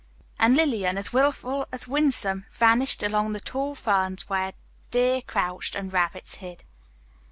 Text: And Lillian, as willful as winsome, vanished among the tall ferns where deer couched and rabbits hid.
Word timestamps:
And 0.39 0.55
Lillian, 0.57 0.97
as 0.97 1.13
willful 1.13 1.67
as 1.71 1.87
winsome, 1.87 2.47
vanished 2.49 3.03
among 3.03 3.33
the 3.33 3.39
tall 3.39 3.75
ferns 3.75 4.27
where 4.27 4.53
deer 4.89 5.21
couched 5.21 5.75
and 5.75 5.93
rabbits 5.93 6.37
hid. 6.37 6.63